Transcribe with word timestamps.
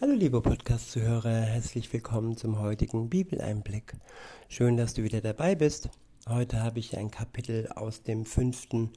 Hallo 0.00 0.14
liebe 0.14 0.40
Podcast-Zuhörer, 0.40 1.40
herzlich 1.40 1.92
willkommen 1.92 2.36
zum 2.36 2.60
heutigen 2.60 3.10
Bibeleinblick. 3.10 3.94
Schön, 4.48 4.76
dass 4.76 4.94
du 4.94 5.02
wieder 5.02 5.20
dabei 5.20 5.56
bist. 5.56 5.90
Heute 6.28 6.62
habe 6.62 6.78
ich 6.78 6.96
ein 6.96 7.10
Kapitel 7.10 7.66
aus 7.74 8.04
dem 8.04 8.24
fünften, 8.24 8.92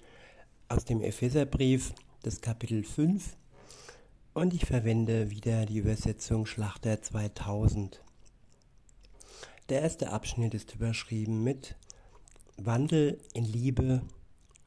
aus 0.70 0.86
dem 0.86 1.02
Epheserbrief, 1.02 1.94
das 2.22 2.42
Kapitel 2.42 2.84
5 2.84 3.36
und 4.36 4.54
ich 4.54 4.68
verwende 4.68 5.32
wieder 5.32 5.66
die 5.66 5.80
Übersetzung 5.80 6.46
Schlachter 6.46 7.02
2000. 7.02 8.04
Der 9.70 9.82
erste 9.82 10.12
Abschnitt 10.12 10.54
ist 10.54 10.76
überschrieben 10.76 11.44
mit 11.44 11.78
Wandel 12.58 13.20
in 13.34 13.46
Liebe 13.46 14.04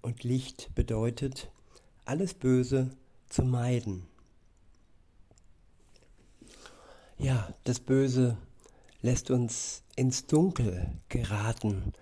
und 0.03 0.25
Licht 0.25 0.75
bedeutet, 0.75 1.53
alles 2.05 2.35
Böse 2.35 2.91
zu 3.29 3.45
meiden. 3.45 4.09
Ja, 7.19 7.53
das 7.65 7.81
Böse 7.81 8.37
lässt 9.01 9.31
uns 9.31 9.83
ins 9.97 10.27
Dunkel 10.27 10.91
geraten. 11.09 11.93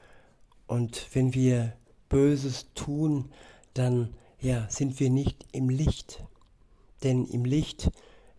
Und 0.67 1.09
wenn 1.13 1.35
wir 1.35 1.75
Böses 2.09 2.67
tun, 2.75 3.31
dann 3.75 4.15
ja, 4.41 4.67
sind 4.71 5.01
wir 5.01 5.11
nicht 5.11 5.47
im 5.53 5.69
Licht. 5.69 6.25
Denn 7.03 7.27
im 7.27 7.45
Licht 7.45 7.91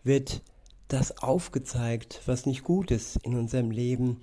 wird 0.02 0.42
das 0.88 1.18
aufgezeigt, 1.18 2.22
was 2.26 2.46
nicht 2.46 2.64
gut 2.64 2.90
ist 2.90 3.16
in 3.18 3.36
unserem 3.36 3.70
Leben. 3.70 4.20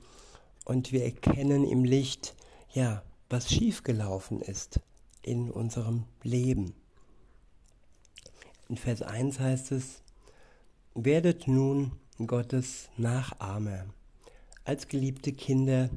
Und 0.66 0.92
wir 0.92 1.04
erkennen 1.04 1.64
im 1.64 1.84
Licht, 1.84 2.36
ja, 2.74 3.04
was 3.30 3.50
schiefgelaufen 3.50 4.42
ist 4.42 4.80
in 5.22 5.50
unserem 5.50 6.04
Leben. 6.24 6.74
In 8.70 8.78
Vers 8.78 9.02
1 9.02 9.40
heißt 9.40 9.72
es, 9.72 10.02
werdet 10.94 11.48
nun 11.48 11.92
Gottes 12.28 12.90
Nachahmer 12.98 13.86
als 14.64 14.88
geliebte 14.88 15.34
Kinder 15.34 15.90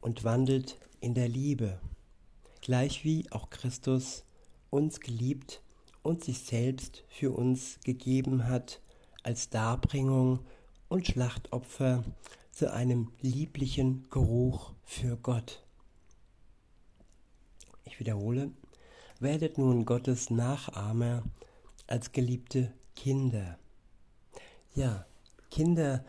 und 0.00 0.24
wandelt 0.24 0.78
in 1.00 1.14
der 1.14 1.28
Liebe, 1.28 1.80
gleich 2.60 3.04
wie 3.04 3.30
auch 3.30 3.50
Christus 3.50 4.24
uns 4.70 5.00
geliebt 5.00 5.62
und 6.02 6.24
sich 6.24 6.40
selbst 6.40 7.04
für 7.08 7.32
uns 7.32 7.78
gegeben 7.84 8.48
hat 8.48 8.80
als 9.22 9.50
Darbringung 9.50 10.40
und 10.88 11.06
Schlachtopfer 11.06 12.04
zu 12.50 12.72
einem 12.72 13.12
lieblichen 13.20 14.06
Geruch 14.10 14.72
für 14.84 15.16
Gott. 15.16 15.62
Ich 17.84 17.98
wiederhole, 18.00 18.50
werdet 19.20 19.58
nun 19.58 19.84
Gottes 19.84 20.30
Nachahmer 20.30 21.22
als 21.86 22.12
geliebte 22.12 22.72
Kinder. 22.96 23.58
Ja, 24.74 25.06
Kinder 25.52 26.02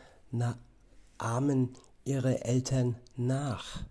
ahmen 1.18 1.76
ihre 2.04 2.44
Eltern 2.44 2.96
nach. 3.14 3.84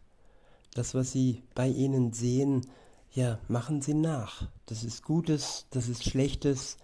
Das, 0.74 0.96
was 0.96 1.12
sie 1.12 1.44
bei 1.54 1.68
ihnen 1.68 2.12
sehen, 2.12 2.66
ja, 3.12 3.38
machen 3.48 3.84
sie 3.84 3.94
nach. 3.94 4.48
Das 4.66 4.84
ist 4.84 5.04
Gutes, 5.04 5.68
das 5.70 5.90
ist 5.90 6.04
Schlechtes. 6.04 6.78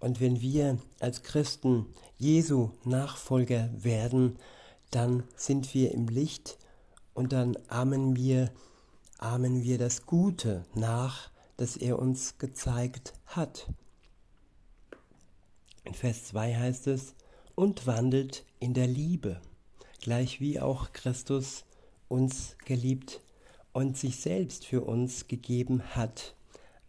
Und 0.00 0.20
wenn 0.20 0.42
wir 0.42 0.76
als 1.00 1.22
Christen 1.22 1.86
Jesu 2.18 2.72
Nachfolger 2.84 3.70
werden, 3.72 4.36
dann 4.90 5.22
sind 5.34 5.72
wir 5.72 5.92
im 5.92 6.06
Licht 6.08 6.58
und 7.14 7.32
dann 7.32 7.56
ahmen 7.68 8.16
wir, 8.16 8.52
ahmen 9.16 9.62
wir 9.62 9.78
das 9.78 10.04
Gute 10.04 10.66
nach, 10.74 11.30
das 11.56 11.78
er 11.78 11.98
uns 11.98 12.36
gezeigt 12.36 13.14
hat. 13.24 13.72
In 15.84 15.94
Vers 15.94 16.26
2 16.26 16.54
heißt 16.54 16.86
es, 16.88 17.14
und 17.54 17.86
wandelt 17.86 18.44
in 18.60 18.74
der 18.74 18.86
Liebe, 18.86 19.40
gleich 20.00 20.40
wie 20.40 20.60
auch 20.60 20.92
Christus 20.92 21.64
uns 22.08 22.56
geliebt 22.64 23.20
und 23.72 23.96
sich 23.96 24.16
selbst 24.16 24.66
für 24.66 24.82
uns 24.82 25.26
gegeben 25.28 25.82
hat, 25.94 26.34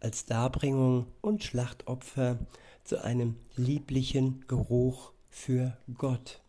als 0.00 0.26
Darbringung 0.26 1.06
und 1.20 1.42
Schlachtopfer 1.42 2.38
zu 2.84 3.02
einem 3.02 3.36
lieblichen 3.56 4.44
Geruch 4.46 5.12
für 5.28 5.76
Gott. 5.98 6.40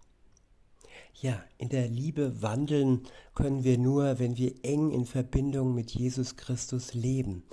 Ja, 1.20 1.44
in 1.58 1.70
der 1.70 1.88
Liebe 1.88 2.44
wandeln 2.44 3.02
können 3.34 3.64
wir 3.64 3.80
nur, 3.80 4.20
wenn 4.20 4.38
wir 4.38 4.54
eng 4.64 4.92
in 4.92 5.06
Verbindung 5.06 5.74
mit 5.74 5.92
Jesus 5.92 6.36
Christus 6.36 6.94
leben, 6.94 7.44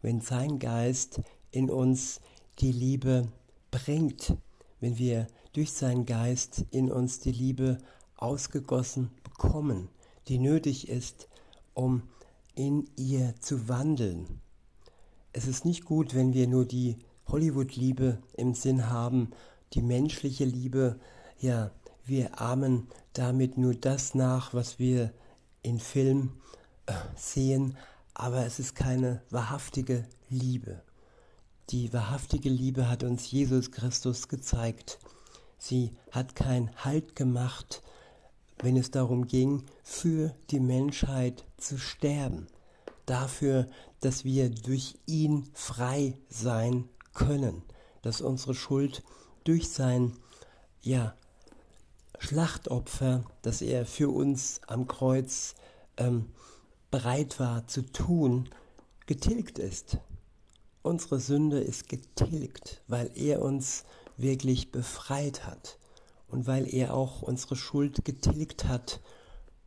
wenn 0.00 0.22
sein 0.22 0.58
Geist 0.58 1.20
in 1.50 1.68
uns 1.68 2.22
die 2.60 2.72
Liebe 2.72 3.28
bringt, 3.70 4.36
wenn 4.80 4.96
wir 4.96 5.26
durch 5.52 5.72
seinen 5.72 6.06
Geist 6.06 6.64
in 6.70 6.90
uns 6.90 7.20
die 7.20 7.32
Liebe 7.32 7.78
ausgegossen 8.16 9.10
bekommen, 9.22 9.88
die 10.28 10.38
nötig 10.38 10.88
ist, 10.88 11.28
um 11.74 12.02
in 12.54 12.88
ihr 12.96 13.34
zu 13.40 13.68
wandeln. 13.68 14.40
Es 15.32 15.46
ist 15.46 15.64
nicht 15.64 15.84
gut, 15.84 16.14
wenn 16.14 16.34
wir 16.34 16.46
nur 16.46 16.64
die 16.64 16.98
Hollywood-Liebe 17.28 18.18
im 18.36 18.54
Sinn 18.54 18.90
haben, 18.90 19.30
die 19.74 19.82
menschliche 19.82 20.44
Liebe, 20.44 20.98
ja, 21.38 21.70
wir 22.04 22.40
ahmen 22.40 22.88
damit 23.12 23.56
nur 23.56 23.74
das 23.74 24.14
nach, 24.14 24.52
was 24.52 24.78
wir 24.78 25.12
in 25.62 25.78
Film 25.78 26.32
äh, 26.86 26.92
sehen, 27.16 27.76
aber 28.14 28.44
es 28.44 28.58
ist 28.58 28.74
keine 28.74 29.22
wahrhaftige 29.30 30.06
Liebe. 30.28 30.82
Die 31.70 31.92
wahrhaftige 31.92 32.48
Liebe 32.48 32.88
hat 32.88 33.04
uns 33.04 33.30
Jesus 33.30 33.70
Christus 33.70 34.28
gezeigt. 34.28 34.98
Sie 35.60 35.94
hat 36.10 36.34
keinen 36.34 36.70
Halt 36.82 37.14
gemacht, 37.14 37.82
wenn 38.62 38.78
es 38.78 38.90
darum 38.90 39.26
ging, 39.26 39.64
für 39.82 40.34
die 40.50 40.58
Menschheit 40.58 41.44
zu 41.58 41.78
sterben. 41.78 42.46
Dafür, 43.04 43.66
dass 44.00 44.24
wir 44.24 44.48
durch 44.48 44.96
ihn 45.04 45.50
frei 45.52 46.16
sein 46.30 46.88
können, 47.12 47.62
dass 48.00 48.22
unsere 48.22 48.54
Schuld 48.54 49.02
durch 49.44 49.68
sein 49.68 50.16
ja, 50.80 51.14
Schlachtopfer, 52.18 53.24
das 53.42 53.60
er 53.60 53.84
für 53.84 54.08
uns 54.08 54.62
am 54.66 54.86
Kreuz 54.86 55.56
ähm, 55.98 56.30
bereit 56.90 57.38
war 57.38 57.66
zu 57.66 57.82
tun, 57.82 58.48
getilgt 59.06 59.58
ist. 59.58 59.98
Unsere 60.82 61.20
Sünde 61.20 61.60
ist 61.60 61.90
getilgt, 61.90 62.80
weil 62.88 63.10
er 63.14 63.42
uns 63.42 63.84
wirklich 64.22 64.70
befreit 64.70 65.46
hat 65.46 65.78
und 66.28 66.46
weil 66.46 66.72
er 66.72 66.94
auch 66.94 67.22
unsere 67.22 67.56
Schuld 67.56 68.04
getilgt 68.04 68.64
hat 68.64 69.00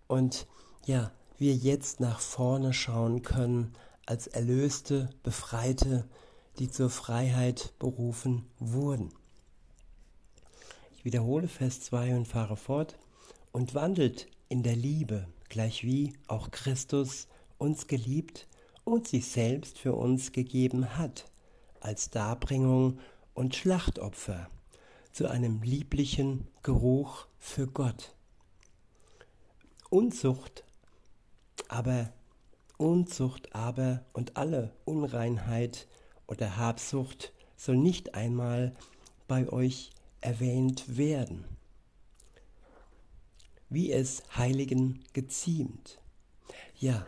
und 0.07 0.47
ja, 0.85 1.11
wir 1.37 1.55
jetzt 1.55 1.99
nach 1.99 2.19
vorne 2.19 2.73
schauen 2.73 3.21
können 3.21 3.73
als 4.05 4.27
Erlöste, 4.27 5.09
Befreite, 5.23 6.07
die 6.59 6.69
zur 6.69 6.89
Freiheit 6.89 7.73
berufen 7.79 8.45
wurden. 8.59 9.13
Ich 10.95 11.05
wiederhole 11.05 11.47
Vers 11.47 11.81
2 11.81 12.15
und 12.15 12.27
fahre 12.27 12.57
fort 12.57 12.97
und 13.51 13.73
wandelt 13.75 14.27
in 14.49 14.63
der 14.63 14.75
Liebe, 14.75 15.27
gleich 15.49 15.83
wie 15.83 16.13
auch 16.27 16.51
Christus 16.51 17.27
uns 17.57 17.87
geliebt 17.87 18.47
und 18.83 19.07
sich 19.07 19.27
selbst 19.27 19.79
für 19.79 19.93
uns 19.93 20.31
gegeben 20.31 20.97
hat, 20.97 21.25
als 21.79 22.09
Darbringung 22.09 22.99
und 23.33 23.55
Schlachtopfer 23.55 24.49
zu 25.11 25.29
einem 25.29 25.61
lieblichen 25.61 26.47
Geruch 26.63 27.27
für 27.39 27.67
Gott. 27.67 28.16
Unzucht 29.89 30.63
aber, 31.67 32.11
Unzucht 32.77 33.55
aber 33.55 34.03
und 34.13 34.38
alle 34.38 34.73
Unreinheit 34.85 35.88
oder 36.27 36.57
Habsucht 36.57 37.33
soll 37.55 37.77
nicht 37.77 38.16
einmal 38.16 38.75
bei 39.27 39.50
euch 39.50 39.91
erwähnt 40.21 40.97
werden, 40.97 41.45
wie 43.69 43.91
es 43.91 44.24
Heiligen 44.35 45.03
geziemt. 45.13 46.00
Ja, 46.80 47.06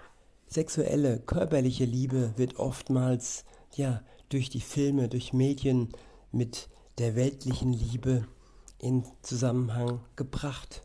Sexuelle, 0.48 1.20
körperliche 1.20 1.86
Liebe 1.86 2.34
wird 2.38 2.58
oftmals 2.58 3.46
ja 3.76 4.02
durch 4.30 4.50
die 4.50 4.62
Filme, 4.62 5.10
durch 5.10 5.34
Medien 5.34 5.90
mit 6.36 6.70
der 6.98 7.16
weltlichen 7.16 7.74
Liebe 7.74 8.28
in 8.78 9.04
Zusammenhang 9.22 10.02
gebracht. 10.16 10.84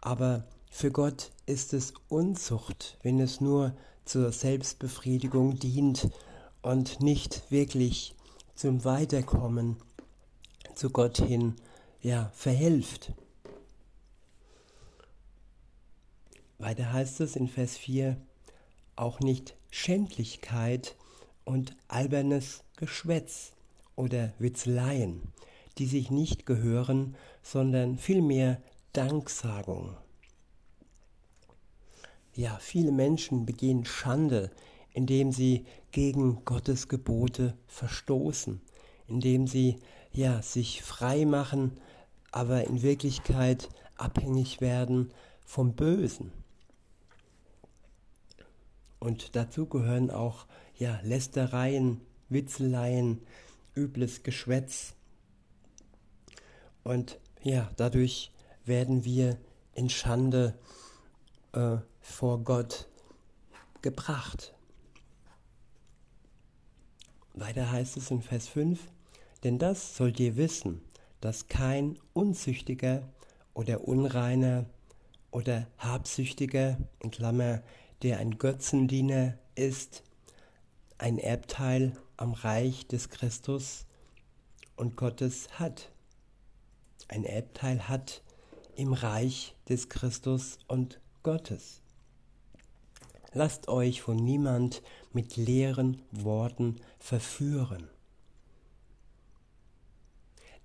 Aber 0.00 0.46
für 0.70 0.90
Gott 0.90 1.30
ist 1.46 1.74
es 1.74 1.92
Unzucht, 2.08 2.98
wenn 3.02 3.20
es 3.20 3.40
nur 3.40 3.76
zur 4.04 4.32
Selbstbefriedigung 4.32 5.58
dient 5.58 6.08
und 6.62 7.00
nicht 7.00 7.50
wirklich 7.50 8.14
zum 8.54 8.84
Weiterkommen 8.84 9.76
zu 10.74 10.90
Gott 10.90 11.18
hin 11.18 11.54
ja 12.00 12.30
verhilft. 12.34 13.12
Weiter 16.58 16.92
heißt 16.92 17.20
es 17.20 17.36
in 17.36 17.48
Vers 17.48 17.76
4, 17.76 18.16
auch 18.96 19.20
nicht 19.20 19.56
Schändlichkeit 19.70 20.96
und 21.44 21.76
albernes 21.88 22.62
Geschwätz 22.76 23.52
oder 23.96 24.32
Witzeleien, 24.38 25.22
die 25.78 25.86
sich 25.86 26.10
nicht 26.10 26.46
gehören, 26.46 27.16
sondern 27.42 27.96
vielmehr 27.96 28.60
Danksagung. 28.92 29.96
Ja, 32.34 32.58
viele 32.60 32.92
Menschen 32.92 33.44
begehen 33.44 33.84
Schande, 33.84 34.50
indem 34.92 35.32
sie 35.32 35.66
gegen 35.90 36.44
Gottes 36.44 36.88
Gebote 36.88 37.56
verstoßen, 37.66 38.60
indem 39.06 39.46
sie 39.46 39.76
ja 40.12 40.42
sich 40.42 40.82
frei 40.82 41.24
machen, 41.24 41.72
aber 42.30 42.64
in 42.64 42.82
Wirklichkeit 42.82 43.68
abhängig 43.96 44.60
werden 44.60 45.12
vom 45.44 45.74
Bösen. 45.74 46.32
Und 48.98 49.34
dazu 49.36 49.66
gehören 49.66 50.10
auch 50.10 50.46
ja 50.78 51.00
Lästereien, 51.02 52.00
Witzeleien, 52.28 53.20
übles 53.74 54.22
Geschwätz. 54.22 54.94
Und 56.84 57.18
ja, 57.42 57.70
dadurch 57.76 58.32
werden 58.64 59.04
wir 59.04 59.38
in 59.74 59.88
Schande 59.88 60.58
äh, 61.52 61.76
vor 62.00 62.42
Gott 62.44 62.88
gebracht. 63.80 64.54
Weiter 67.34 67.70
heißt 67.70 67.96
es 67.96 68.10
in 68.10 68.22
Vers 68.22 68.48
5, 68.48 68.80
denn 69.42 69.58
das 69.58 69.96
sollt 69.96 70.20
ihr 70.20 70.36
wissen, 70.36 70.82
dass 71.20 71.48
kein 71.48 71.98
Unzüchtiger 72.12 73.08
oder 73.54 73.86
Unreiner 73.88 74.66
oder 75.30 75.66
Habsüchtiger, 75.78 76.76
in 77.00 77.10
Klammer, 77.10 77.62
der 78.02 78.18
ein 78.18 78.38
Götzendiener 78.38 79.38
ist, 79.54 80.02
ein 81.02 81.18
Erbteil 81.18 81.94
am 82.16 82.32
Reich 82.32 82.86
des 82.86 83.08
Christus 83.08 83.86
und 84.76 84.96
Gottes 84.96 85.58
hat. 85.58 85.90
Ein 87.08 87.24
Erbteil 87.24 87.88
hat 87.88 88.22
im 88.76 88.92
Reich 88.92 89.56
des 89.68 89.88
Christus 89.88 90.60
und 90.68 91.00
Gottes. 91.24 91.80
Lasst 93.32 93.66
euch 93.66 94.00
von 94.00 94.14
niemand 94.14 94.80
mit 95.12 95.36
leeren 95.36 96.00
Worten 96.12 96.76
verführen. 97.00 97.88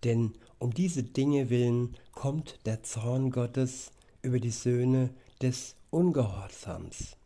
Denn 0.04 0.36
um 0.60 0.72
diese 0.72 1.02
Dinge 1.02 1.50
willen 1.50 1.98
kommt 2.12 2.60
der 2.68 2.84
Zorn 2.84 3.32
Gottes 3.32 3.92
über 4.22 4.40
die 4.40 4.52
Söhne 4.52 5.10
des 5.42 5.76
Ungehorsams, 5.90 7.18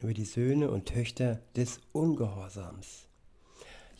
über 0.00 0.14
die 0.14 0.24
Söhne 0.24 0.70
und 0.70 0.86
Töchter 0.86 1.40
des 1.56 1.80
Ungehorsams. 1.92 3.06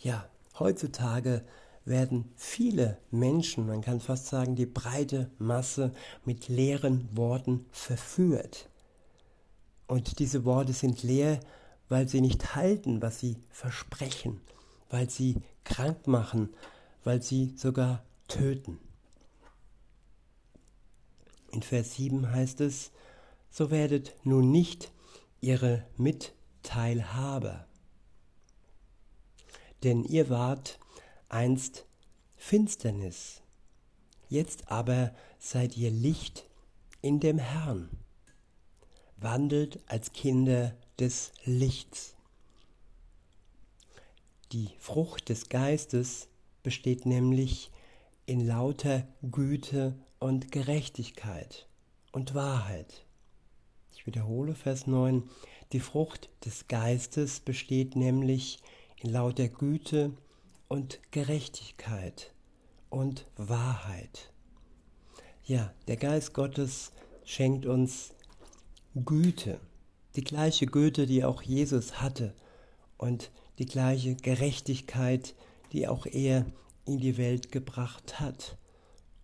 Ja, 0.02 0.28
heutzutage 0.58 1.44
werden 1.84 2.32
viele 2.36 2.98
Menschen, 3.10 3.66
man 3.66 3.82
kann 3.82 4.00
fast 4.00 4.26
sagen 4.26 4.56
die 4.56 4.66
breite 4.66 5.30
Masse, 5.38 5.92
mit 6.24 6.48
leeren 6.48 7.08
Worten 7.16 7.66
verführt. 7.72 8.68
Und 9.86 10.18
diese 10.18 10.44
Worte 10.44 10.72
sind 10.72 11.02
leer, 11.02 11.40
weil 11.88 12.08
sie 12.08 12.20
nicht 12.20 12.54
halten, 12.54 13.02
was 13.02 13.20
sie 13.20 13.36
versprechen, 13.50 14.40
weil 14.90 15.10
sie 15.10 15.36
krank 15.64 16.06
machen, 16.06 16.50
weil 17.04 17.22
sie 17.22 17.52
sogar 17.56 18.02
töten. 18.28 18.78
In 21.52 21.62
Vers 21.62 21.94
7 21.94 22.32
heißt 22.32 22.62
es, 22.62 22.90
so 23.50 23.70
werdet 23.70 24.16
nun 24.24 24.50
nicht 24.50 24.90
ihre 25.44 25.84
Mitteilhaber. 25.98 27.68
Denn 29.82 30.02
ihr 30.02 30.30
wart 30.30 30.78
einst 31.28 31.84
Finsternis, 32.36 33.42
jetzt 34.30 34.70
aber 34.70 35.14
seid 35.38 35.76
ihr 35.76 35.90
Licht 35.90 36.48
in 37.02 37.20
dem 37.20 37.38
Herrn. 37.38 37.90
Wandelt 39.18 39.82
als 39.86 40.12
Kinder 40.12 40.74
des 40.98 41.32
Lichts. 41.44 42.14
Die 44.52 44.70
Frucht 44.78 45.28
des 45.28 45.50
Geistes 45.50 46.28
besteht 46.62 47.04
nämlich 47.04 47.70
in 48.24 48.46
lauter 48.46 49.06
Güte 49.30 49.94
und 50.18 50.50
Gerechtigkeit 50.52 51.68
und 52.12 52.34
Wahrheit. 52.34 53.04
Ich 54.04 54.08
wiederhole 54.08 54.54
Vers 54.54 54.86
9. 54.86 55.22
Die 55.72 55.80
Frucht 55.80 56.28
des 56.44 56.68
Geistes 56.68 57.40
besteht 57.40 57.96
nämlich 57.96 58.58
in 59.00 59.08
lauter 59.08 59.48
Güte 59.48 60.12
und 60.68 61.00
Gerechtigkeit 61.10 62.34
und 62.90 63.26
Wahrheit. 63.38 64.30
Ja, 65.42 65.72
der 65.88 65.96
Geist 65.96 66.34
Gottes 66.34 66.92
schenkt 67.24 67.64
uns 67.64 68.10
Güte, 68.94 69.58
die 70.16 70.24
gleiche 70.24 70.66
Güte, 70.66 71.06
die 71.06 71.24
auch 71.24 71.40
Jesus 71.40 72.02
hatte 72.02 72.34
und 72.98 73.30
die 73.58 73.64
gleiche 73.64 74.16
Gerechtigkeit, 74.16 75.34
die 75.72 75.88
auch 75.88 76.04
er 76.04 76.44
in 76.84 76.98
die 76.98 77.16
Welt 77.16 77.50
gebracht 77.52 78.20
hat. 78.20 78.58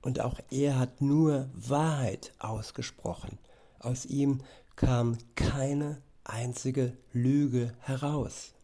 Und 0.01 0.21
auch 0.21 0.41
er 0.51 0.79
hat 0.79 1.03
nur 1.03 1.51
Wahrheit 1.53 2.33
ausgesprochen. 2.39 3.37
Aus 3.79 4.05
ihm 4.05 4.43
kam 4.81 5.19
keine 5.35 6.01
einzige 6.25 6.97
Lüge 7.13 7.75
heraus. 7.81 8.55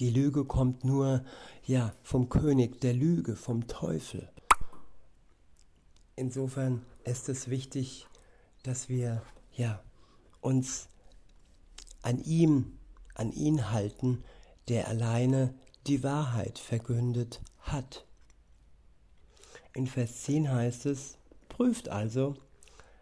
Die 0.00 0.10
Lüge 0.10 0.44
kommt 0.44 0.82
nur 0.82 1.24
ja 1.64 1.94
vom 2.02 2.28
König 2.28 2.80
der 2.80 2.92
Lüge, 2.92 3.36
vom 3.36 3.68
Teufel. 3.68 4.28
Insofern 6.16 6.84
ist 7.04 7.28
es 7.28 7.48
wichtig, 7.48 8.08
dass 8.64 8.88
wir 8.88 9.22
ja 9.52 9.80
uns 10.40 10.88
an 12.02 12.18
ihm, 12.24 12.80
an 13.14 13.30
ihn 13.30 13.70
halten, 13.70 14.24
der 14.66 14.88
alleine 14.88 15.54
die 15.86 16.02
Wahrheit 16.02 16.58
verkündet 16.58 17.40
hat. 17.60 18.04
In 19.72 19.86
Vers 19.86 20.24
10 20.24 20.50
heißt 20.50 20.86
es, 20.86 21.16
prüft 21.48 21.88
also, 21.90 22.34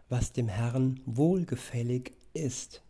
was 0.09 0.31
dem 0.31 0.47
Herrn 0.47 1.01
wohlgefällig 1.05 2.13
ist, 2.33 2.81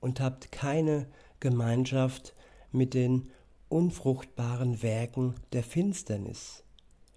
und 0.00 0.20
habt 0.20 0.50
keine 0.50 1.06
Gemeinschaft 1.40 2.34
mit 2.72 2.94
den 2.94 3.30
unfruchtbaren 3.68 4.82
Werken 4.82 5.34
der 5.52 5.62
Finsternis, 5.62 6.64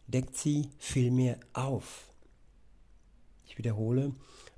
deckt 0.07 0.35
sie 0.35 0.69
vielmehr 0.77 1.39
auf. 1.53 2.09
Ich 3.45 3.57
wiederhole, 3.57 4.13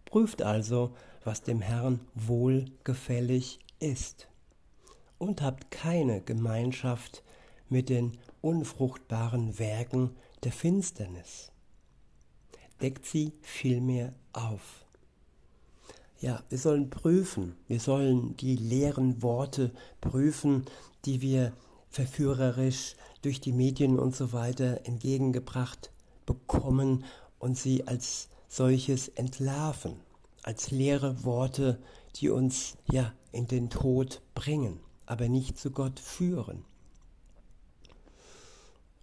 prüft 0.06 0.42
also, 0.42 0.96
was 1.24 1.42
dem 1.42 1.62
Herrn 1.62 2.00
wohlgefällig 2.14 3.60
ist, 3.80 4.28
und 5.18 5.42
habt 5.42 5.72
keine 5.72 6.22
Gemeinschaft 6.22 7.24
mit 7.70 7.90
den 7.90 8.18
unfruchtbaren 8.42 9.58
Werken 9.58 10.16
der 10.44 10.52
Finsternis. 10.52 11.52
Deckt 12.82 13.06
sie 13.06 13.34
vielmehr 13.42 14.14
auf. 14.34 14.86
Ja, 16.20 16.44
wir 16.50 16.58
sollen 16.58 16.90
prüfen, 16.90 17.56
wir 17.68 17.80
sollen 17.80 18.36
die 18.38 18.56
leeren 18.56 19.22
Worte 19.22 19.72
prüfen, 20.02 20.66
die 21.06 21.22
wir 21.22 21.54
verführerisch 21.90 22.96
durch 23.22 23.40
die 23.42 23.52
Medien 23.52 24.00
und 24.00 24.16
so 24.16 24.34
weiter 24.34 24.82
entgegengebracht 24.86 25.92
bekommen 26.26 27.06
und 27.40 27.58
sie 27.58 27.88
als 27.88 28.30
solches 28.48 29.10
entlarven, 29.10 29.96
als 30.44 30.72
leere 30.72 31.24
Worte, 31.24 31.80
die 32.16 32.30
uns 32.30 32.78
ja 32.92 33.14
in 33.32 33.48
den 33.48 33.70
Tod 33.70 34.22
bringen, 34.34 34.80
aber 35.06 35.30
nicht 35.30 35.60
zu 35.60 35.72
Gott 35.72 36.00
führen 36.00 36.64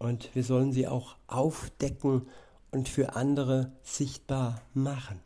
und 0.03 0.35
wir 0.35 0.43
sollen 0.43 0.73
sie 0.73 0.89
auch 0.89 1.15
aufdecken 1.29 2.27
und 2.73 2.89
für 2.89 3.15
andere 3.15 3.71
sichtbar 3.83 4.63
machen. 4.75 5.21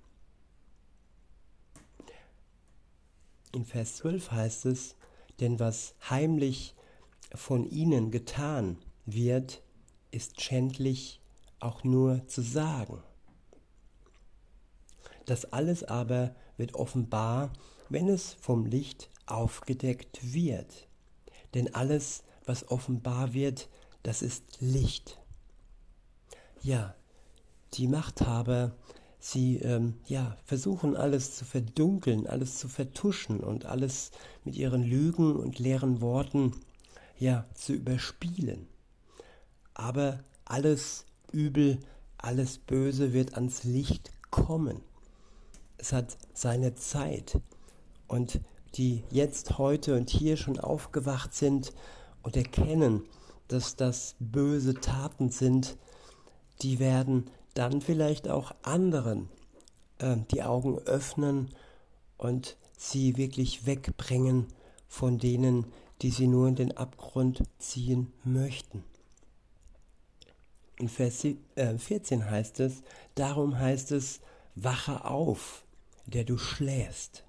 In 3.53 3.65
Vers 3.65 3.97
12 3.97 4.31
heißt 4.33 4.67
es, 4.67 4.97
denn 5.41 5.59
was 5.59 5.95
heimlich 6.11 6.75
von 7.35 7.65
ihnen 7.65 8.11
getan 8.11 8.77
wird, 9.07 9.63
ist 10.11 10.43
schändlich 10.43 11.21
auch 11.61 11.85
nur 11.85 12.27
zu 12.27 12.43
sagen. 12.43 13.03
Das 15.25 15.53
alles 15.53 15.85
aber 15.85 16.35
wird 16.57 16.75
offenbar, 16.75 17.53
wenn 17.89 18.09
es 18.09 18.35
vom 18.35 18.67
Licht 18.67 19.11
aufgedeckt 19.27 20.35
wird. 20.35 20.89
Denn 21.55 21.75
alles, 21.75 22.25
was 22.45 22.71
offenbar 22.71 23.33
wird, 23.33 23.69
das 24.03 24.23
ist 24.23 24.61
Licht. 24.61 25.19
Ja, 26.63 26.95
die 27.75 27.89
Machthaber, 27.89 28.73
sie 29.19 29.57
ähm, 29.57 29.95
ja, 30.07 30.37
versuchen 30.45 30.97
alles 30.97 31.37
zu 31.37 31.45
verdunkeln, 31.45 32.27
alles 32.27 32.59
zu 32.59 32.69
vertuschen 32.69 33.41
und 33.41 33.67
alles 33.67 34.11
mit 34.45 34.57
ihren 34.57 34.83
Lügen 34.83 35.37
und 35.37 35.59
leeren 35.59 36.01
Worten 36.01 36.53
ja, 37.19 37.47
zu 37.55 37.73
überspielen. 37.73 38.69
Aber 39.75 40.21
alles 40.45 41.07
Übel, 41.33 41.79
alles 42.19 42.59
Böse 42.59 43.13
wird 43.13 43.35
ans 43.35 43.65
Licht 43.65 44.11
kommen. 44.31 44.81
Es 45.77 45.93
hat 45.93 46.17
seine 46.33 46.75
Zeit. 46.75 47.41
Und 48.07 48.41
die 48.75 49.03
jetzt, 49.11 49.59
heute 49.59 49.97
und 49.97 50.11
hier 50.11 50.37
schon 50.37 50.61
aufgewacht 50.61 51.35
sind 51.35 51.73
und 52.23 52.37
erkennen, 52.37 53.03
dass 53.49 53.77
das 53.77 54.17
böse 54.19 54.75
Taten 54.75 55.31
sind, 55.31 55.77
die 56.63 56.79
werden 56.79 57.31
dann 57.57 57.81
vielleicht 57.81 58.29
auch 58.29 58.55
anderen 58.63 59.29
äh, 59.99 60.17
die 60.31 60.43
Augen 60.43 60.79
öffnen 60.79 61.51
und 62.19 62.57
sie 62.77 63.17
wirklich 63.17 63.67
wegbringen 63.67 64.47
von 64.89 65.19
denen, 65.19 65.67
die 66.03 66.11
sie 66.11 66.27
nur 66.27 66.49
in 66.49 66.57
den 66.57 66.77
Abgrund 66.77 67.43
ziehen 67.59 68.13
möchten. 68.25 68.85
In 70.79 70.89
Vers 70.89 71.27
14 71.57 72.21
äh, 72.21 72.25
heißt 72.25 72.61
es, 72.61 72.83
darum 73.15 73.59
heißt 73.59 73.93
es, 73.93 74.21
wache 74.55 75.05
auf, 75.07 75.65
der 76.05 76.25
du 76.25 76.37
schläfst, 76.37 77.25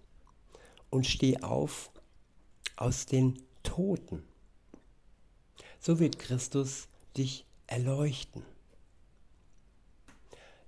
und 0.90 1.06
steh 1.06 1.42
auf 1.42 1.90
aus 2.76 3.06
den 3.06 3.42
Toten. 3.64 4.24
So 5.80 6.00
wird 6.00 6.20
Christus 6.20 6.88
dich 7.16 7.46
erleuchten. 7.68 8.44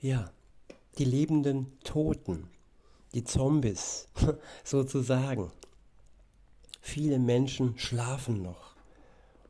Ja, 0.01 0.31
die 0.97 1.03
lebenden 1.03 1.77
Toten, 1.83 2.47
die 3.13 3.25
Zombies 3.25 4.07
sozusagen. 4.63 5.51
Viele 6.79 7.19
Menschen 7.19 7.77
schlafen 7.77 8.41
noch 8.41 8.75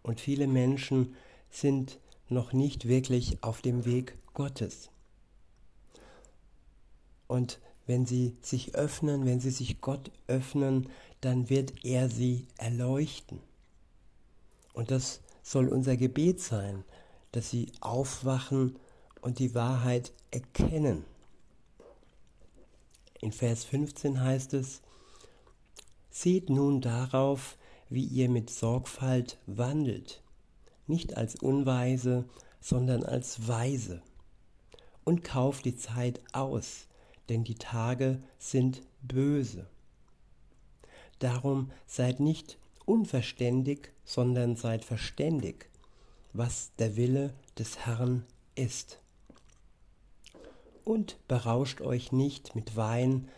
und 0.01 0.19
viele 0.19 0.47
Menschen 0.47 1.15
sind 1.51 1.99
noch 2.29 2.51
nicht 2.51 2.87
wirklich 2.87 3.43
auf 3.43 3.61
dem 3.61 3.85
Weg 3.85 4.17
Gottes. 4.33 4.89
Und 7.27 7.59
wenn 7.85 8.07
sie 8.07 8.35
sich 8.41 8.73
öffnen, 8.73 9.25
wenn 9.25 9.39
sie 9.39 9.51
sich 9.51 9.81
Gott 9.81 10.11
öffnen, 10.27 10.89
dann 11.21 11.49
wird 11.49 11.85
er 11.85 12.09
sie 12.09 12.47
erleuchten. 12.57 13.39
Und 14.73 14.89
das 14.89 15.21
soll 15.43 15.67
unser 15.67 15.95
Gebet 15.95 16.41
sein, 16.41 16.83
dass 17.31 17.51
sie 17.51 17.71
aufwachen 17.81 18.79
und 19.21 19.39
die 19.39 19.55
Wahrheit 19.55 20.11
erkennen. 20.31 21.05
In 23.21 23.31
Vers 23.31 23.65
15 23.65 24.21
heißt 24.21 24.53
es, 24.53 24.81
Seht 26.09 26.49
nun 26.49 26.81
darauf, 26.81 27.57
wie 27.89 28.03
ihr 28.03 28.29
mit 28.29 28.49
Sorgfalt 28.49 29.37
wandelt, 29.45 30.21
nicht 30.87 31.17
als 31.17 31.35
Unweise, 31.35 32.25
sondern 32.61 33.03
als 33.03 33.47
Weise. 33.47 34.01
Und 35.03 35.23
kauft 35.23 35.65
die 35.65 35.75
Zeit 35.75 36.21
aus, 36.33 36.87
denn 37.29 37.43
die 37.43 37.55
Tage 37.55 38.21
sind 38.37 38.81
böse. 39.01 39.67
Darum 41.19 41.71
seid 41.85 42.19
nicht 42.19 42.57
unverständig, 42.85 43.91
sondern 44.03 44.55
seid 44.55 44.85
verständig, 44.85 45.69
was 46.33 46.71
der 46.79 46.95
Wille 46.95 47.33
des 47.57 47.85
Herrn 47.85 48.25
ist. 48.55 48.99
Und 50.89 51.19
berauscht 51.27 51.81
euch 51.81 52.11
nicht 52.11 52.55
mit 52.55 52.75
Wein, 52.75 53.29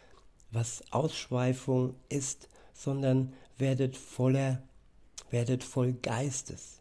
was 0.51 0.84
Ausschweifung 0.89 1.96
ist, 2.08 2.48
sondern 2.74 3.34
werdet 3.58 3.98
voller, 3.98 4.63
werdet 5.31 5.62
voll 5.62 5.91
Geistes. 5.91 6.79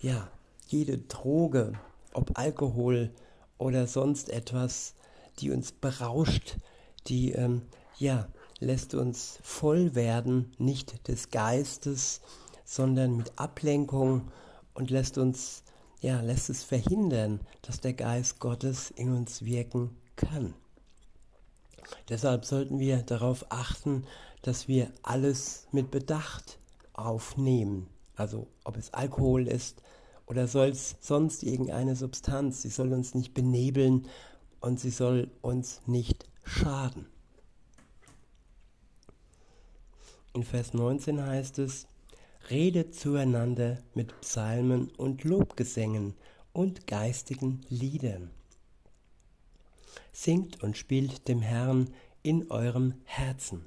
Ja, 0.00 0.28
jede 0.66 0.98
Droge, 0.98 1.74
ob 2.14 2.36
Alkohol 2.36 3.12
oder 3.58 3.86
sonst 3.86 4.28
etwas, 4.28 4.96
die 5.38 5.52
uns 5.52 5.70
berauscht, 5.70 6.56
die 7.06 7.30
ähm, 7.30 7.62
ja 7.96 8.26
lässt 8.58 8.94
uns 8.94 9.38
voll 9.44 9.94
werden, 9.94 10.50
nicht 10.58 11.06
des 11.06 11.30
Geistes, 11.30 12.22
sondern 12.64 13.16
mit 13.16 13.30
Ablenkung 13.38 14.32
und 14.74 14.90
lässt 14.90 15.16
uns 15.16 15.62
ja 16.00 16.20
lässt 16.20 16.50
es 16.50 16.62
verhindern, 16.62 17.40
dass 17.62 17.80
der 17.80 17.94
Geist 17.94 18.38
Gottes 18.40 18.90
in 18.90 19.12
uns 19.12 19.44
wirken 19.44 19.96
kann. 20.16 20.54
Deshalb 22.08 22.44
sollten 22.44 22.78
wir 22.78 22.98
darauf 22.98 23.46
achten, 23.50 24.04
dass 24.42 24.68
wir 24.68 24.92
alles 25.02 25.66
mit 25.72 25.90
Bedacht 25.90 26.58
aufnehmen. 26.92 27.88
Also 28.16 28.48
ob 28.64 28.76
es 28.76 28.92
Alkohol 28.92 29.46
ist 29.46 29.82
oder 30.26 30.46
sonst 30.46 31.42
irgendeine 31.42 31.96
Substanz. 31.96 32.62
Sie 32.62 32.68
soll 32.68 32.92
uns 32.92 33.14
nicht 33.14 33.34
benebeln 33.34 34.06
und 34.60 34.80
sie 34.80 34.90
soll 34.90 35.30
uns 35.40 35.80
nicht 35.86 36.28
schaden. 36.44 37.06
In 40.34 40.42
Vers 40.42 40.74
19 40.74 41.24
heißt 41.24 41.58
es, 41.58 41.86
Redet 42.50 42.94
zueinander 42.94 43.78
mit 43.94 44.18
Psalmen 44.22 44.90
und 44.96 45.24
Lobgesängen 45.24 46.14
und 46.54 46.86
geistigen 46.86 47.60
Liedern. 47.68 48.30
Singt 50.12 50.62
und 50.62 50.78
spielt 50.78 51.28
dem 51.28 51.42
Herrn 51.42 51.90
in 52.22 52.50
eurem 52.50 52.94
Herzen. 53.04 53.66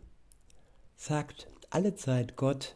Sagt 0.96 1.48
allezeit 1.70 2.36
Gott, 2.38 2.76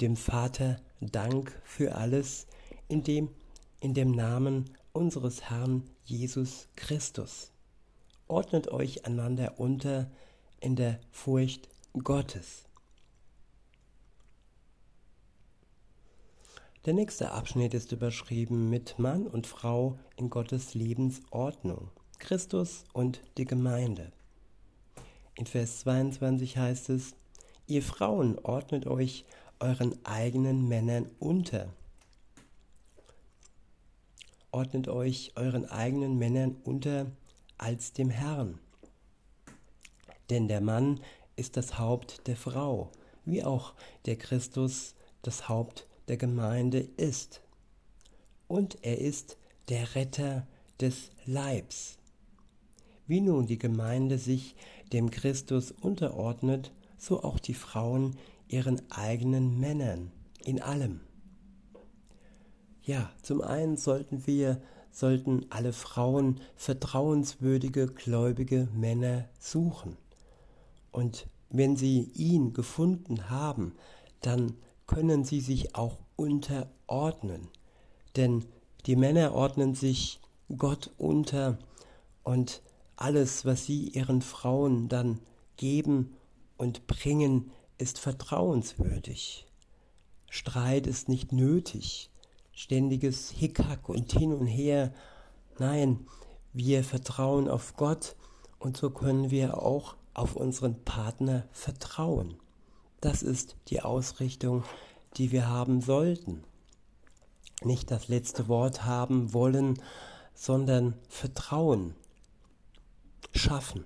dem 0.00 0.16
Vater, 0.16 0.80
Dank 1.00 1.52
für 1.62 1.94
alles, 1.94 2.48
in 2.88 3.04
dem, 3.04 3.28
in 3.80 3.94
dem 3.94 4.10
Namen 4.10 4.70
unseres 4.92 5.48
Herrn 5.48 5.88
Jesus 6.04 6.66
Christus. 6.74 7.52
Ordnet 8.26 8.68
euch 8.68 9.06
einander 9.06 9.60
unter 9.60 10.10
in 10.60 10.74
der 10.74 10.98
Furcht 11.12 11.68
Gottes. 12.02 12.67
Der 16.84 16.94
nächste 16.94 17.32
Abschnitt 17.32 17.74
ist 17.74 17.92
überschrieben 17.92 18.70
mit 18.70 18.98
Mann 18.98 19.26
und 19.26 19.46
Frau 19.46 19.98
in 20.16 20.30
Gottes 20.30 20.74
Lebensordnung, 20.74 21.90
Christus 22.18 22.84
und 22.92 23.20
die 23.36 23.44
Gemeinde. 23.44 24.12
In 25.34 25.46
Vers 25.46 25.80
22 25.80 26.56
heißt 26.56 26.90
es, 26.90 27.14
ihr 27.66 27.82
Frauen 27.82 28.38
ordnet 28.38 28.86
euch 28.86 29.24
euren 29.60 29.94
eigenen 30.04 30.68
Männern 30.68 31.10
unter 31.18 31.68
ordnet 34.50 34.88
euch 34.88 35.32
euren 35.36 35.66
eigenen 35.66 36.18
Männern 36.18 36.56
unter 36.64 37.06
als 37.58 37.92
dem 37.92 38.10
Herrn. 38.10 38.58
Denn 40.30 40.48
der 40.48 40.60
Mann 40.60 41.00
ist 41.36 41.56
das 41.56 41.78
Haupt 41.78 42.26
der 42.26 42.36
Frau, 42.36 42.90
wie 43.24 43.44
auch 43.44 43.74
der 44.06 44.16
Christus 44.16 44.94
das 45.22 45.48
Haupt 45.48 45.86
der 46.08 46.16
Gemeinde 46.16 46.80
ist. 46.96 47.42
Und 48.46 48.78
er 48.82 48.98
ist 48.98 49.36
der 49.68 49.94
Retter 49.94 50.46
des 50.80 51.10
Leibs. 51.26 51.98
Wie 53.06 53.20
nun 53.20 53.46
die 53.46 53.58
Gemeinde 53.58 54.18
sich 54.18 54.54
dem 54.92 55.10
Christus 55.10 55.70
unterordnet, 55.70 56.72
so 56.96 57.22
auch 57.22 57.38
die 57.38 57.54
Frauen 57.54 58.16
ihren 58.48 58.80
eigenen 58.90 59.58
Männern 59.60 60.10
in 60.44 60.60
allem. 60.60 61.00
Ja, 62.82 63.10
zum 63.22 63.42
einen 63.42 63.76
sollten 63.76 64.26
wir, 64.26 64.62
sollten 64.90 65.44
alle 65.50 65.72
Frauen 65.72 66.40
vertrauenswürdige, 66.56 67.86
gläubige 67.86 68.68
Männer 68.74 69.28
suchen. 69.38 69.96
Und 70.90 71.28
wenn 71.50 71.76
sie 71.76 72.10
ihn 72.14 72.54
gefunden 72.54 73.28
haben, 73.28 73.74
dann 74.20 74.54
können 74.88 75.22
sie 75.22 75.40
sich 75.40 75.76
auch 75.76 75.98
unterordnen. 76.16 77.46
Denn 78.16 78.44
die 78.86 78.96
Männer 78.96 79.32
ordnen 79.32 79.76
sich 79.76 80.18
Gott 80.56 80.90
unter 80.98 81.58
und 82.24 82.62
alles, 82.96 83.44
was 83.44 83.64
sie 83.64 83.90
ihren 83.90 84.22
Frauen 84.22 84.88
dann 84.88 85.20
geben 85.56 86.16
und 86.56 86.88
bringen, 86.88 87.52
ist 87.78 88.00
vertrauenswürdig. 88.00 89.46
Streit 90.28 90.88
ist 90.88 91.08
nicht 91.08 91.30
nötig 91.30 92.10
ständiges 92.58 93.30
Hickhack 93.30 93.88
und 93.88 94.10
hin 94.10 94.32
und 94.32 94.48
her. 94.48 94.92
Nein, 95.60 96.08
wir 96.52 96.82
vertrauen 96.82 97.48
auf 97.48 97.76
Gott 97.76 98.16
und 98.58 98.76
so 98.76 98.90
können 98.90 99.30
wir 99.30 99.62
auch 99.62 99.94
auf 100.12 100.34
unseren 100.34 100.82
Partner 100.82 101.46
vertrauen. 101.52 102.34
Das 103.00 103.22
ist 103.22 103.56
die 103.68 103.82
Ausrichtung, 103.82 104.64
die 105.16 105.32
wir 105.32 105.48
haben 105.48 105.80
sollten. 105.80 106.44
Nicht 107.62 107.90
das 107.90 108.08
letzte 108.08 108.48
Wort 108.48 108.84
haben 108.84 109.32
wollen, 109.32 109.80
sondern 110.34 110.94
Vertrauen 111.08 111.94
schaffen. 113.34 113.84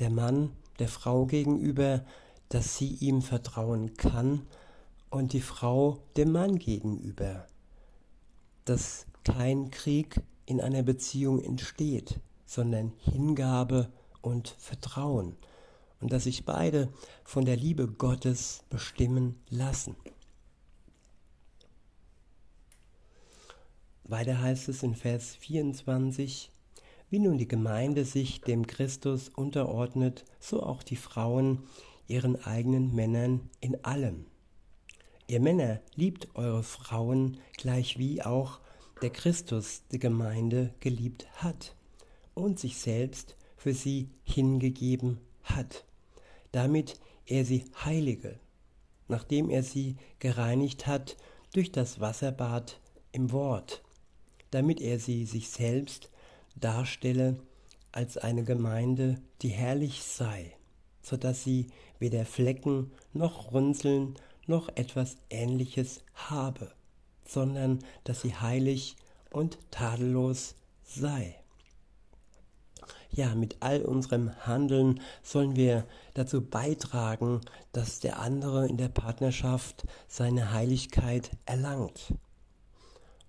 Der 0.00 0.10
Mann 0.10 0.52
der 0.78 0.88
Frau 0.88 1.26
gegenüber, 1.26 2.04
dass 2.48 2.76
sie 2.76 2.94
ihm 2.94 3.22
vertrauen 3.22 3.94
kann 3.94 4.46
und 5.10 5.32
die 5.32 5.40
Frau 5.40 6.00
dem 6.16 6.32
Mann 6.32 6.58
gegenüber 6.58 7.46
dass 8.64 9.06
kein 9.24 9.70
Krieg 9.70 10.20
in 10.46 10.60
einer 10.60 10.82
Beziehung 10.82 11.42
entsteht, 11.42 12.20
sondern 12.46 12.92
Hingabe 12.98 13.90
und 14.20 14.48
Vertrauen 14.58 15.36
und 16.04 16.12
dass 16.12 16.24
sich 16.24 16.44
beide 16.44 16.92
von 17.24 17.46
der 17.46 17.56
Liebe 17.56 17.88
Gottes 17.88 18.62
bestimmen 18.68 19.36
lassen. 19.48 19.96
Weiter 24.04 24.38
heißt 24.38 24.68
es 24.68 24.82
in 24.82 24.96
Vers 24.96 25.34
24, 25.36 26.50
wie 27.08 27.18
nun 27.18 27.38
die 27.38 27.48
Gemeinde 27.48 28.04
sich 28.04 28.42
dem 28.42 28.66
Christus 28.66 29.30
unterordnet, 29.30 30.26
so 30.40 30.62
auch 30.62 30.82
die 30.82 30.96
Frauen 30.96 31.62
ihren 32.06 32.36
eigenen 32.44 32.94
Männern 32.94 33.48
in 33.60 33.82
allem. 33.82 34.26
Ihr 35.26 35.40
Männer 35.40 35.80
liebt 35.94 36.36
eure 36.36 36.62
Frauen, 36.62 37.38
gleich 37.56 37.96
wie 37.96 38.20
auch 38.20 38.60
der 39.00 39.08
Christus 39.08 39.84
die 39.90 40.00
Gemeinde 40.00 40.74
geliebt 40.80 41.26
hat 41.36 41.74
und 42.34 42.60
sich 42.60 42.76
selbst 42.76 43.36
für 43.56 43.72
sie 43.72 44.10
hingegeben 44.22 45.18
hat, 45.44 45.86
damit 46.54 47.00
er 47.26 47.44
sie 47.44 47.64
heilige, 47.84 48.38
nachdem 49.08 49.50
er 49.50 49.64
sie 49.64 49.96
gereinigt 50.20 50.86
hat 50.86 51.16
durch 51.52 51.72
das 51.72 51.98
Wasserbad 51.98 52.78
im 53.10 53.32
Wort, 53.32 53.82
damit 54.52 54.80
er 54.80 55.00
sie 55.00 55.24
sich 55.24 55.48
selbst 55.48 56.10
darstelle 56.54 57.40
als 57.90 58.18
eine 58.18 58.44
Gemeinde, 58.44 59.20
die 59.42 59.48
herrlich 59.48 60.04
sei, 60.04 60.52
so 61.02 61.16
dass 61.16 61.42
sie 61.42 61.66
weder 61.98 62.24
Flecken 62.24 62.92
noch 63.12 63.52
Runzeln 63.52 64.14
noch 64.46 64.68
etwas 64.76 65.16
Ähnliches 65.30 66.04
habe, 66.14 66.70
sondern 67.26 67.80
dass 68.04 68.20
sie 68.20 68.34
heilig 68.34 68.94
und 69.30 69.58
tadellos 69.72 70.54
sei. 70.84 71.34
Ja, 73.14 73.36
mit 73.36 73.58
all 73.60 73.82
unserem 73.82 74.32
Handeln 74.44 75.00
sollen 75.22 75.54
wir 75.54 75.86
dazu 76.14 76.40
beitragen, 76.44 77.40
dass 77.70 78.00
der 78.00 78.18
andere 78.18 78.66
in 78.66 78.76
der 78.76 78.88
Partnerschaft 78.88 79.86
seine 80.08 80.50
Heiligkeit 80.50 81.30
erlangt. 81.46 82.12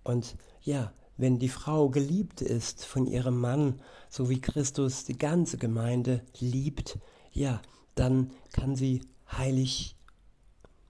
Und 0.04 0.38
ja, 0.64 0.92
wenn 1.18 1.38
die 1.38 1.50
Frau 1.50 1.90
geliebt 1.90 2.42
ist 2.42 2.84
von 2.84 3.06
ihrem 3.06 3.40
Mann, 3.40 3.80
so 4.10 4.28
wie 4.28 4.42
Christus 4.42 5.06
die 5.06 5.20
ganze 5.20 5.60
Gemeinde 5.60 6.22
liebt, 6.40 6.98
ja, 7.32 7.62
dann 7.94 8.32
kann 8.54 8.76
sie 8.76 9.02
heilig, 9.32 9.96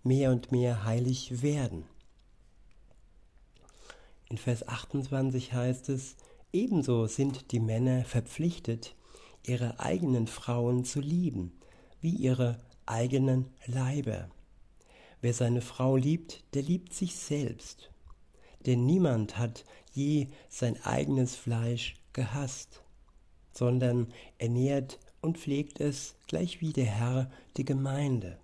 mehr 0.03 0.31
und 0.31 0.53
mehr 0.53 0.85
heilig 0.85 1.41
werden. 1.41 1.83
In 4.29 4.37
Vers 4.37 4.65
28 4.65 5.51
heißt 5.51 5.89
es, 5.89 6.15
ebenso 6.55 7.05
sind 7.05 7.51
die 7.51 7.59
Männer 7.59 8.05
verpflichtet, 8.05 8.95
ihre 9.45 9.79
eigenen 9.79 10.25
Frauen 10.25 10.85
zu 10.85 11.01
lieben, 11.01 11.51
wie 11.99 12.15
ihre 12.15 12.59
eigenen 12.85 13.47
Leiber. 13.65 14.29
Wer 15.21 15.33
seine 15.33 15.61
Frau 15.61 15.97
liebt, 15.97 16.43
der 16.53 16.63
liebt 16.63 16.93
sich 16.93 17.15
selbst. 17.15 17.91
Denn 18.65 18.85
niemand 18.85 19.37
hat 19.37 19.65
je 19.91 20.27
sein 20.49 20.81
eigenes 20.83 21.35
Fleisch 21.35 21.95
gehasst, 22.13 22.83
sondern 23.51 24.07
ernährt 24.37 24.99
und 25.21 25.37
pflegt 25.37 25.79
es, 25.79 26.15
gleich 26.27 26.61
wie 26.61 26.73
der 26.73 26.85
Herr 26.85 27.29
die 27.57 27.65
Gemeinde. 27.65 28.39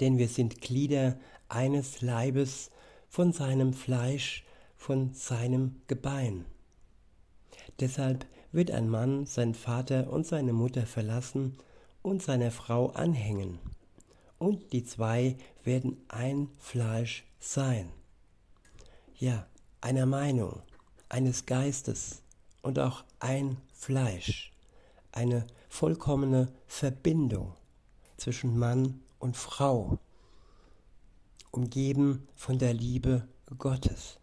Denn 0.00 0.18
wir 0.18 0.28
sind 0.28 0.60
Glieder 0.60 1.18
eines 1.48 2.02
Leibes 2.02 2.70
von 3.08 3.32
seinem 3.32 3.72
Fleisch, 3.72 4.44
von 4.82 5.14
seinem 5.14 5.76
Gebein. 5.86 6.44
Deshalb 7.80 8.26
wird 8.52 8.70
ein 8.70 8.88
Mann 8.88 9.26
seinen 9.26 9.54
Vater 9.54 10.12
und 10.12 10.26
seine 10.26 10.52
Mutter 10.52 10.86
verlassen 10.86 11.56
und 12.02 12.22
seiner 12.22 12.50
Frau 12.50 12.90
anhängen, 12.90 13.58
und 14.38 14.72
die 14.72 14.84
zwei 14.84 15.36
werden 15.62 15.96
ein 16.08 16.48
Fleisch 16.58 17.24
sein 17.38 17.88
ja, 19.22 19.46
einer 19.80 20.04
Meinung, 20.04 20.62
eines 21.08 21.46
Geistes 21.46 22.22
und 22.60 22.80
auch 22.80 23.04
ein 23.20 23.56
Fleisch, 23.72 24.52
eine 25.12 25.46
vollkommene 25.68 26.52
Verbindung 26.66 27.54
zwischen 28.16 28.58
Mann 28.58 29.00
und 29.20 29.36
Frau, 29.36 30.00
umgeben 31.52 32.26
von 32.34 32.58
der 32.58 32.74
Liebe 32.74 33.28
Gottes. 33.58 34.18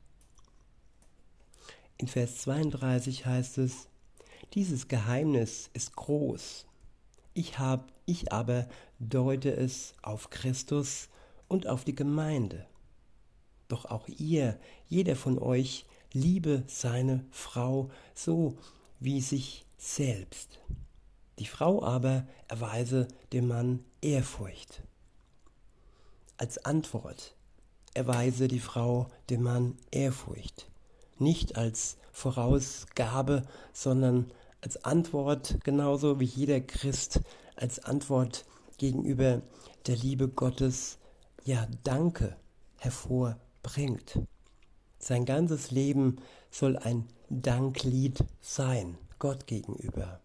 In 2.00 2.08
Vers 2.08 2.38
32 2.38 3.26
heißt 3.26 3.58
es, 3.58 3.90
dieses 4.54 4.88
Geheimnis 4.88 5.70
ist 5.74 5.98
groß. 5.98 6.66
Ich, 7.34 7.60
hab, 7.60 7.92
ich 8.06 8.32
aber 8.32 8.70
deute 9.00 9.52
es 9.52 9.94
auf 10.02 10.30
Christus 10.30 11.10
und 11.50 11.68
auf 11.68 11.84
die 11.84 11.96
Gemeinde. 11.96 12.66
Doch 13.68 13.84
auch 13.84 14.08
ihr, 14.08 14.58
jeder 14.88 15.18
von 15.18 15.40
euch, 15.40 15.86
liebe 16.14 16.64
seine 16.68 17.26
Frau 17.32 17.92
so 18.16 18.58
wie 19.02 19.20
sich 19.20 19.66
selbst. 19.78 20.62
Die 21.38 21.48
Frau 21.48 21.84
aber 21.84 22.26
erweise 22.48 23.10
dem 23.34 23.50
Mann 23.50 23.84
Ehrfurcht. 24.02 24.84
Als 26.38 26.64
Antwort 26.64 27.36
erweise 27.94 28.48
die 28.48 28.62
Frau 28.62 29.10
dem 29.30 29.44
Mann 29.44 29.78
Ehrfurcht. 29.92 30.69
Nicht 31.20 31.56
als 31.58 31.98
Vorausgabe, 32.12 33.44
sondern 33.72 34.32
als 34.62 34.84
Antwort, 34.84 35.60
genauso 35.64 36.20
wie 36.20 36.26
jeder 36.26 36.60
Christ 36.60 37.22
als 37.56 37.84
Antwort 37.84 38.46
gegenüber 38.78 39.42
der 39.86 39.96
Liebe 39.96 40.28
Gottes, 40.28 40.98
ja, 41.46 41.68
Danke 41.84 42.36
hervorbringt 42.78 43.50
bringt. 43.64 44.20
Sein 44.98 45.26
ganzes 45.26 45.72
Leben 45.72 46.18
soll 46.52 46.78
ein 46.78 47.08
Danklied 47.30 48.24
sein, 48.42 48.98
Gott 49.18 49.48
gegenüber. 49.48 50.20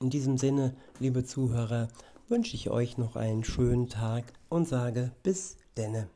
In 0.00 0.10
diesem 0.10 0.38
Sinne, 0.38 0.76
liebe 0.98 1.24
Zuhörer, 1.24 1.88
wünsche 2.28 2.54
ich 2.54 2.70
euch 2.70 2.98
noch 2.98 3.16
einen 3.16 3.44
schönen 3.44 3.88
Tag 3.88 4.32
und 4.48 4.68
sage 4.68 5.12
bis 5.22 5.56
denne. 5.76 6.08